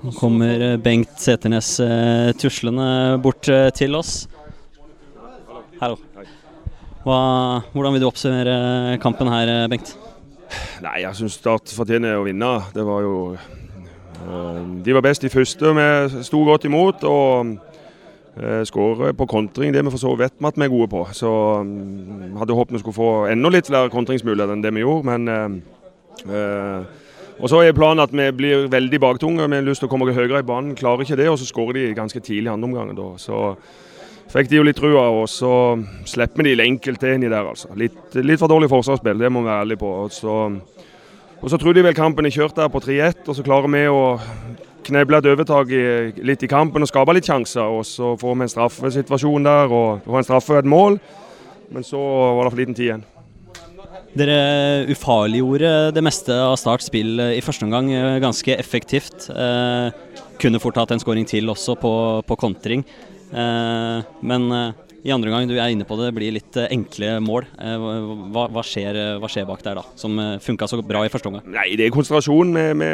Nå 0.00 0.12
kommer 0.16 0.62
eh, 0.64 0.78
Bengt 0.80 1.20
Seternes 1.20 1.74
eh, 1.84 2.30
tuslende 2.40 3.18
bort 3.20 3.48
eh, 3.52 3.68
til 3.76 3.92
oss. 3.98 4.24
Hallo. 5.80 5.98
Hva, 7.04 7.18
hvordan 7.72 7.92
vil 7.92 8.00
du 8.00 8.06
oppsummere 8.08 8.96
kampen 9.00 9.28
her, 9.28 9.52
Bengt? 9.72 9.92
Nei, 10.84 11.02
jeg 11.04 11.18
syns 11.18 11.36
Start 11.36 11.72
fortjener 11.76 12.16
å 12.16 12.24
vinne. 12.24 12.48
Det 12.74 12.84
var 12.84 13.04
jo 13.04 13.16
De 14.84 14.92
var 14.92 15.04
best 15.04 15.24
i 15.24 15.32
første. 15.32 15.72
Vi 15.76 16.24
sto 16.26 16.40
godt 16.44 16.66
imot. 16.68 17.04
og 17.04 17.58
skårer 18.64 19.12
på 19.12 19.26
kontring, 19.28 19.72
det 19.74 19.82
vi 19.84 19.90
for 19.92 20.00
så 20.00 20.14
vet 20.16 20.32
vi 20.38 20.46
at 20.48 20.56
vi 20.56 20.64
er 20.64 20.72
gode 20.72 20.88
på. 20.88 21.00
Så 21.12 21.28
um, 21.60 22.36
hadde 22.38 22.54
håpet 22.56 22.76
vi 22.76 22.80
skulle 22.80 22.96
få 22.96 23.10
enda 23.28 23.50
litt 23.52 23.68
flere 23.68 23.90
kontringsmuligheter 23.92 24.54
enn 24.54 24.62
det 24.64 24.72
vi 24.76 24.84
gjorde. 24.84 25.10
men 25.10 25.62
uh, 26.30 27.09
og 27.40 27.48
så 27.48 27.62
er 27.64 27.76
planen 27.76 28.02
at 28.04 28.12
vi 28.12 28.26
blir 28.36 28.66
veldig 28.68 29.00
baktunge. 29.00 29.46
Vi 29.48 29.56
har 29.56 29.64
lyst 29.64 29.80
til 29.80 29.88
å 29.88 29.92
komme 29.92 30.12
høyere 30.12 30.42
i 30.42 30.46
banen. 30.46 30.74
Klarer 30.76 31.06
ikke 31.06 31.16
det, 31.16 31.30
og 31.32 31.38
så 31.40 31.48
skårer 31.48 31.78
de 31.78 31.94
ganske 31.96 32.20
tidlig 32.20 32.50
i 32.50 32.52
andre 32.52 32.68
omgang. 32.68 32.90
Så 33.16 33.54
fikk 34.30 34.50
de 34.50 34.58
jo 34.58 34.66
litt 34.66 34.76
trua, 34.76 35.06
og 35.08 35.24
så 35.32 35.52
slipper 36.08 36.44
de 36.46 36.58
enkelt 36.66 37.00
til 37.00 37.16
inni 37.16 37.30
der. 37.32 37.48
altså. 37.48 37.72
Litt, 37.80 37.96
litt, 38.20 38.38
for 38.38 38.52
dårlig 38.52 38.68
forsvarsspill, 38.68 39.18
det 39.18 39.32
må 39.32 39.40
vi 39.40 39.48
være 39.48 39.64
ærlige 39.64 39.80
på. 39.80 39.92
Og 40.04 40.12
så, 40.12 40.34
og 41.40 41.46
så 41.50 41.56
trodde 41.56 41.80
de 41.80 41.86
vel 41.88 41.96
kampen 41.96 42.28
er 42.28 42.34
kjørt 42.34 42.58
der 42.60 42.68
på 42.68 42.82
3-1, 42.84 43.24
og 43.26 43.38
så 43.38 43.46
klarer 43.46 43.72
vi 43.72 43.86
å 43.88 44.02
kneble 44.90 45.20
et 45.20 45.30
overtak 45.30 45.72
litt 46.20 46.44
i 46.44 46.50
kampen 46.50 46.84
og 46.84 46.90
skape 46.90 47.14
litt 47.16 47.28
sjanser. 47.28 47.72
Og 47.72 47.86
så 47.88 48.14
får 48.20 48.36
vi 48.36 48.46
en 48.46 48.52
straffesituasjon 48.52 49.48
der 49.48 49.72
og 49.72 50.04
får 50.04 50.20
en 50.20 50.28
straffe 50.28 50.58
og 50.58 50.60
et 50.60 50.70
mål. 50.76 51.00
Men 51.70 51.86
så 51.86 52.00
var 52.36 52.44
det 52.44 52.52
for 52.52 52.60
liten 52.60 52.76
tid 52.76 52.88
igjen. 52.90 53.08
Dere 54.10 54.88
ufarliggjorde 54.90 55.92
det 55.94 56.02
meste 56.02 56.34
av 56.34 56.56
Starts 56.58 56.88
spill 56.90 57.20
i 57.30 57.42
første 57.44 57.62
omgang 57.66 57.86
ganske 58.22 58.56
effektivt. 58.58 59.28
Eh, 59.30 59.92
kunne 60.40 60.58
fort 60.58 60.80
hatt 60.80 60.90
en 60.90 61.02
skåring 61.02 61.28
til 61.30 61.46
også 61.52 61.76
på, 61.78 61.92
på 62.26 62.38
kontring. 62.40 62.82
Eh, 63.30 64.08
men 64.26 64.48
eh, 64.56 64.80
i 65.06 65.12
andre 65.14 65.30
omgang, 65.30 65.46
du 65.46 65.54
er 65.54 65.70
inne 65.70 65.86
på 65.86 65.94
det, 66.00 66.10
blir 66.16 66.34
litt 66.34 66.58
enkle 66.64 67.14
mål. 67.22 67.46
Hva, 67.54 68.48
hva, 68.52 68.64
skjer, 68.66 68.98
hva 69.22 69.30
skjer, 69.30 69.46
bak 69.48 69.62
der, 69.64 69.78
da, 69.78 69.86
som 69.96 70.18
funka 70.44 70.68
så 70.68 70.82
bra 70.84 71.06
i 71.06 71.12
første 71.12 71.30
omgang? 71.30 71.46
Nei, 71.54 71.70
Det 71.78 71.86
er 71.86 71.94
konsentrasjon. 71.94 72.50
Vi, 72.82 72.90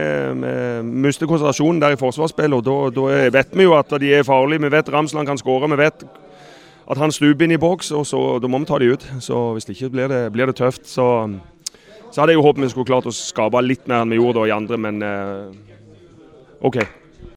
mister 1.09 1.27
konsentrasjonen 1.27 1.81
der 1.83 1.97
i 1.97 1.99
forsvarsspillet. 1.99 2.71
og 2.71 2.95
Da 2.95 3.25
vet 3.41 3.57
vi 3.57 3.67
jo 3.67 3.75
at 3.75 3.91
de 3.99 4.13
er 4.21 4.29
farlige. 4.29 4.63
Vi 4.69 4.73
vet 4.77 4.93
Ramsland 4.95 5.27
kan 5.27 5.41
skåre. 5.41 5.73
Vi 5.73 5.81
vet 5.81 6.07
at 6.87 7.01
han 7.03 7.13
stuper 7.13 7.47
inn 7.47 7.57
i 7.57 7.61
boks, 7.61 7.91
og 7.97 8.05
så, 8.07 8.21
da 8.43 8.51
må 8.51 8.61
vi 8.63 8.69
ta 8.69 8.79
de 8.79 8.93
ut. 8.95 9.07
Så 9.21 9.53
Hvis 9.57 9.69
ikke 9.73 9.91
blir 9.91 10.13
det, 10.13 10.21
blir 10.33 10.47
det 10.47 10.57
tøft. 10.61 10.87
Så, 10.87 11.07
så 12.11 12.21
hadde 12.21 12.35
jeg 12.35 12.39
jo 12.39 12.47
håpet 12.47 12.63
vi 12.63 12.71
skulle 12.71 12.87
klart 12.89 13.09
å 13.11 13.15
skape 13.15 13.63
litt 13.65 13.89
mer 13.91 14.05
enn 14.05 14.15
vi 14.15 14.21
gjorde 14.21 14.41
da 14.41 14.47
i 14.47 14.55
andre, 14.55 14.79
men 14.79 15.03
eh, 15.03 15.81
OK. 16.63 16.79